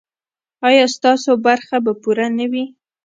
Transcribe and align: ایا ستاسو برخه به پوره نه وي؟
ایا 0.67 0.85
ستاسو 0.95 1.31
برخه 1.45 1.77
به 1.85 1.93
پوره 2.01 2.27
نه 2.37 2.45
وي؟ 2.51 2.65